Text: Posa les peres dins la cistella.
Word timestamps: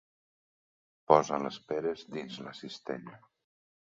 Posa 1.11 1.39
les 1.43 1.59
peres 1.73 2.05
dins 2.15 2.39
la 2.47 2.53
cistella. 2.63 3.21